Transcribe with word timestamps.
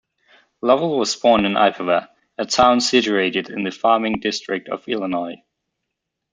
Lovell 0.63 0.97
was 0.97 1.15
born 1.15 1.45
in 1.45 1.53
Ipava, 1.53 2.09
a 2.39 2.45
town 2.47 2.81
situated 2.81 3.51
in 3.51 3.61
the 3.63 3.69
farming 3.69 4.19
district 4.19 4.67
of 4.67 4.87
Illinois. 4.87 5.43